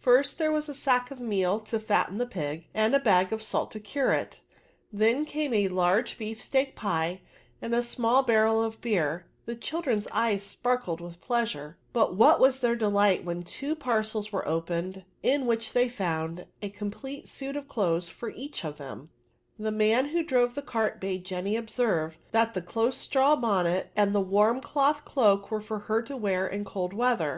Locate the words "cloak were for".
25.04-25.78